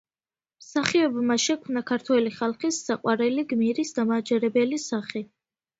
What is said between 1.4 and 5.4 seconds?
შექმნა ქართველი ხალხის საყვარელი გმირის დამაჯერებელი სახე.